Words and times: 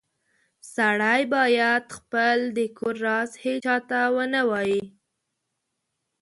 سړی 0.73 1.21
باید 1.33 1.83
خپل 1.97 2.37
د 2.57 2.59
کور 2.77 2.95
راز 3.07 3.31
هیچاته 3.45 3.99
و 4.13 4.17
نه 4.33 4.41
وایې 4.49 4.83